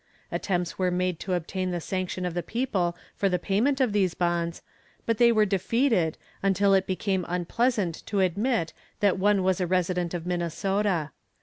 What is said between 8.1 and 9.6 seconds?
admit that one